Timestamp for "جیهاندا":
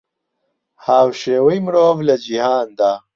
2.25-2.93